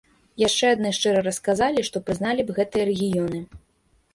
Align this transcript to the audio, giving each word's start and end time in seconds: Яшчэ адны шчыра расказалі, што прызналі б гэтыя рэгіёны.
Яшчэ 0.43 0.65
адны 0.75 0.93
шчыра 0.99 1.19
расказалі, 1.27 1.83
што 1.91 2.01
прызналі 2.07 2.41
б 2.49 2.57
гэтыя 2.61 2.83
рэгіёны. 2.91 3.39